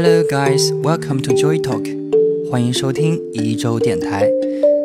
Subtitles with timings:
[0.00, 1.84] Hello guys, welcome to Joy Talk，
[2.48, 4.30] 欢迎收听一周电台，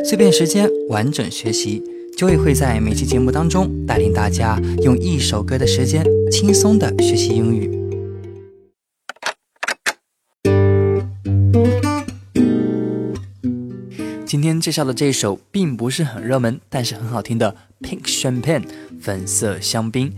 [0.04, 1.84] 碎片时间完整学习。
[2.18, 7.70] Joy 会在每期节目当中带领大家用一首歌的时间轻松的学习英语。
[14.25, 17.55] 今天介绍的这首并不是很热门，但是很好听的
[17.88, 18.61] 《Pink Champagne》
[19.00, 20.11] 粉色香槟。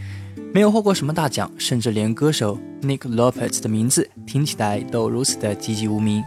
[0.55, 6.23] 没有获过什么大奖，甚至连歌手 Nick Lopez 的名字听起来都如此的籍籍无名。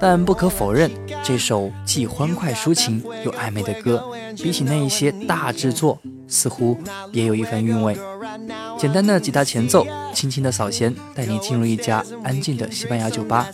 [0.00, 0.90] 但不可否认，
[1.22, 4.02] 这首既欢快抒情又暧昧的歌，
[4.38, 6.78] 比起那一些大制作，似乎
[7.12, 7.94] 别有一番韵味。
[8.78, 13.46] 简单的吉他前奏，轻轻的扫弦，带你进入一家安静的西班牙酒吧。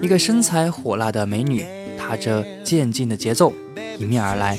[0.00, 1.62] 一个身材火辣的美女，
[1.98, 3.52] 踏着渐进的节奏，
[3.98, 4.56] 迎面而来。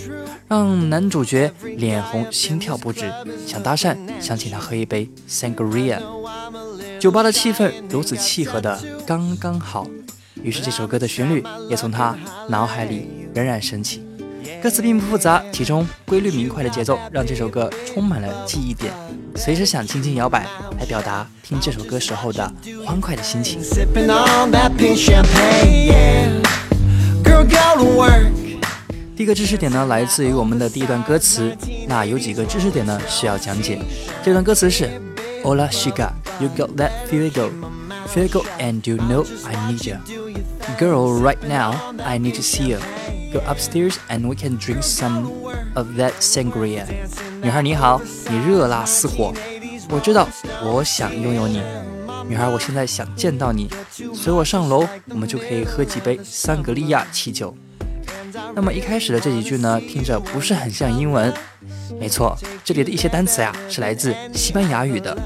[0.49, 3.13] 让男主角脸红心跳不止，
[3.45, 5.99] 想搭讪，想请他喝一杯 sangria。
[6.99, 9.87] 酒吧的气氛如此契合的刚刚好，
[10.41, 14.03] 于是这首歌的旋律也从他脑海里冉冉升起。
[14.59, 18.91] 歌词并不复杂，其中规律明快的节奏让这首歌充满了记忆点，
[19.35, 20.47] 随时想轻轻摇摆，
[20.79, 22.51] 来表达听这首歌时候的
[22.83, 23.61] 欢快的心情。
[29.19, 31.53] 第一个知识点呢，来自于我们的第一段歌词。
[31.89, 33.77] 那有几个知识点呢，需要讲解。
[34.23, 34.89] 这段歌词是
[35.43, 37.49] ：Hola chica, you got that fuego,
[38.07, 39.97] fuego, and you know I need you.
[40.79, 42.79] Girl, right now I need to see you.
[43.33, 45.29] Go upstairs and we can drink some
[45.73, 46.85] of that sangria.
[47.41, 49.33] 女孩你好，你热辣似火，
[49.89, 50.29] 我知道，
[50.63, 51.61] 我想拥有你。
[52.25, 53.69] 女孩，我现在想见到你，
[54.13, 57.53] 随我上楼，我们就可以喝几杯桑格利亚气酒。
[58.55, 61.33] 那么一开始的这几句呢，听着不是很像英文。
[61.99, 65.17] 没错，这里的一些单词呀，是来自西班牙语的。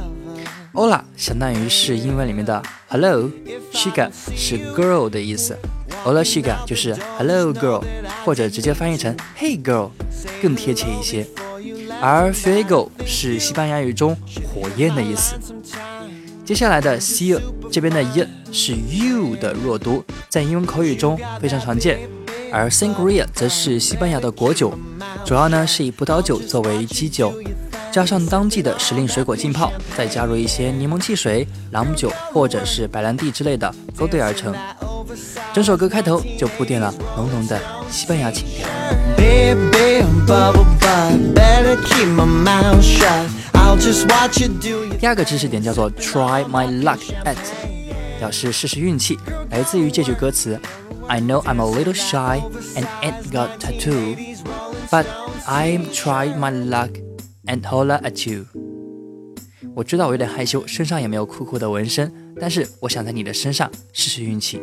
[0.74, 5.58] Hola 相当于是英文里面的 Hello，Chica 是 girl 的意思。
[6.04, 7.84] Hola Chica 就是 Hello girl，
[8.26, 9.92] 或者直接翻译成 Hey girl
[10.42, 11.28] 更贴切一些。
[12.02, 14.16] 而 Fuego 是西班牙语中
[14.52, 15.36] 火焰的意思。
[16.44, 17.40] 接下来的 See
[17.72, 22.00] 这边的 y 是 you 的弱读，在英文口语中非常常见。
[22.54, 24.72] 而 sangria 则是西班牙的国酒，
[25.26, 27.34] 主要呢是以葡萄酒作为基酒，
[27.92, 34.54] 加上当季的时令水果浸泡，再加入一些柠檬汽水、朗姆酒或者是白兰地之类的勾兑而成。
[35.52, 37.60] 整首歌开头就铺垫了浓浓的
[37.90, 38.68] 西班牙情调。
[45.00, 47.36] 第二个知识点叫做 try my luck at，
[48.20, 49.18] 表示试试运气，
[49.50, 50.60] 来自于这句歌词。
[51.13, 52.43] I know I'm a little shy
[52.77, 54.17] and ain't got tattoo,
[54.91, 55.07] but
[55.47, 56.91] I'm trying my luck
[57.47, 58.47] and holla at you.
[59.75, 64.61] 我知道我有点害羞，身上也没有酷酷的纹身，但是我想在你的身上试试运气。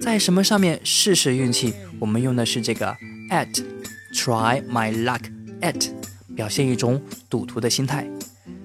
[0.00, 1.72] 在什么上面试试运气？
[1.98, 2.94] 我们用的是这个
[3.30, 5.22] at，try my luck
[5.60, 5.90] at，
[6.36, 8.06] 表现一种赌徒的心态。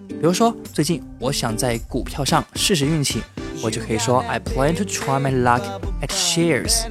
[0.10, 3.22] 比如说，最近我想在股票上试试运气。
[3.62, 5.62] 我就可以说 I plan to try my luck
[6.02, 6.86] at shares。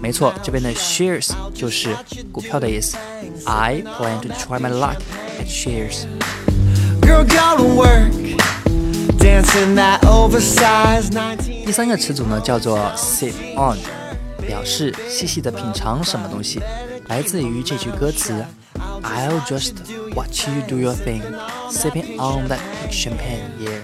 [0.00, 1.96] 没错，这边的 shares 就是
[2.30, 2.96] 股票的意思。
[3.44, 4.98] I plan to try my luck
[5.40, 6.06] at shares。
[11.64, 13.78] 第三个词组呢叫做 sip on，
[14.46, 16.60] 表示细细的品尝什么东西，
[17.08, 18.44] 来自于这句歌词
[19.02, 19.74] I'll just
[20.14, 21.22] watch you do your thing,
[21.70, 23.82] sipping on that champagne, yeah。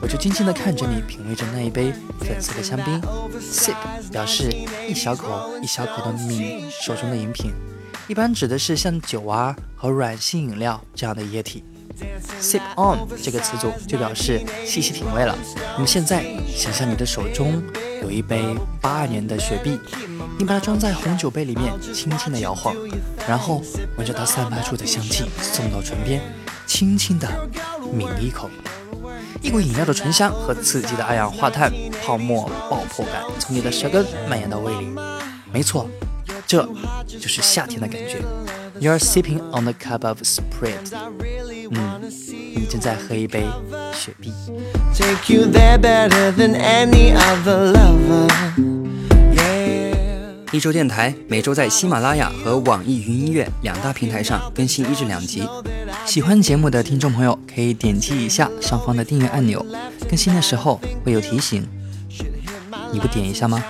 [0.00, 3.00] 我就静静地看着你，品味着那一杯粉色的香槟。
[3.40, 3.74] Sip
[4.10, 4.50] 表示
[4.88, 7.52] 一小口一小口的抿手中的饮品，
[8.06, 11.64] 一般指的是像酒啊和软性饮料这样的液体。
[12.40, 15.36] Sip on 这个词组就表示细细品味了。
[15.74, 17.62] 那么现在，想象你的手中
[18.02, 19.80] 有一杯八二年的雪碧，
[20.38, 22.76] 你把它装在红酒杯里面，轻轻地摇晃，
[23.26, 23.62] 然后
[23.96, 26.20] 闻着它散发出的香气，送到唇边，
[26.66, 27.26] 轻轻地
[27.94, 28.50] 抿一口。
[29.40, 31.72] 一股饮料的醇香和刺激的二氧化碳
[32.02, 34.88] 泡沫爆破感从你的舌根蔓延到胃里，
[35.52, 35.88] 没错，
[36.46, 36.68] 这
[37.06, 38.20] 就是夏天的感觉。
[38.80, 40.92] You're sipping on a cup of Sprite，
[41.70, 42.00] 嗯，
[42.54, 43.44] 你正在喝一杯
[43.94, 44.32] 雪碧。
[50.52, 55.42] 一周电台每周在喜马拉雅和网易云音乐两大平台上更新一至两集。
[56.06, 59.64] 喜欢节目的听众朋友可以点击一下上方的订阅按钮，
[60.08, 61.66] 更新的时候会有提醒。
[62.92, 63.62] 你不点一下吗？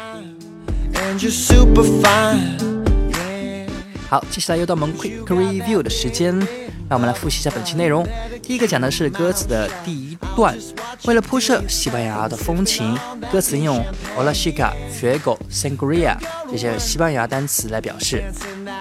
[4.09, 6.39] 好好，接下来又到我们 quick review 的时间，
[6.89, 8.07] 让我们来复习一下本期内容。
[8.43, 10.57] 第一个讲的是歌词的第一段，
[11.07, 12.97] 为了铺设西班牙的风情，
[13.33, 13.83] 歌词用
[14.15, 16.17] Hola chica, fuego, sangria
[16.51, 18.23] 这些西班牙单词来表示。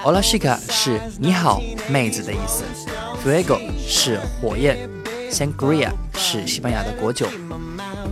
[0.03, 2.63] Hola chica 是你好，妹子的意思
[3.15, 4.77] ，fuego 是火焰
[5.31, 7.27] ，sangria 是西班牙的果酒。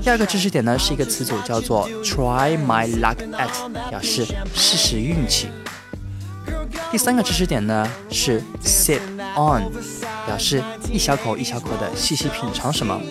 [0.01, 5.47] 第二个知识点呢是一个词组叫做 try my luck at，表示试试运气。
[6.91, 8.99] 第三个知识点呢是 sip
[9.35, 9.63] on，
[10.25, 10.61] 表示
[10.91, 13.01] 一小口一小口的细细品尝什么。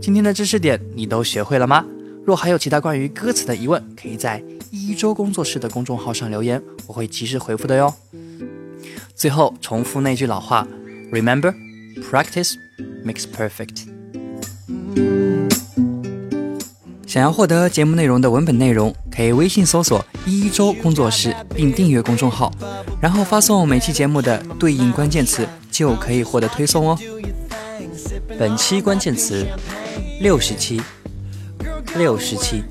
[0.00, 1.84] 今天的知识点你都学会了吗？
[2.24, 7.92] 若还有其他关于歌词的疑问，可以在一周工作室的公众号上留言，我会及时回复的哟。
[9.18, 10.64] 最后重复那句老话
[11.10, 11.52] ：Remember,
[12.08, 12.54] practice
[13.04, 13.88] makes perfect。
[17.04, 22.52] 想要获得节目内容的文本内容，可以微信搜索“一周工作室”并订阅公众号，
[23.00, 26.96] 然后发送每期节目的对应关键词，就可以获得推送哦。
[28.38, 29.44] 本期关键词：
[30.20, 30.80] 六十七，
[31.96, 32.62] 六十七。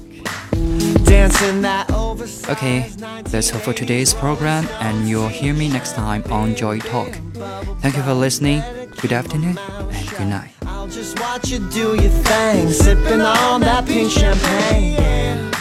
[2.19, 2.89] Okay,
[3.25, 7.09] that's all for today's program, and you'll hear me next time on Joy Talk.
[7.81, 8.63] Thank you for listening.
[9.01, 10.51] Good afternoon and good night.
[10.65, 15.56] I'll just watch you do your thing, sipping on that pink champagne.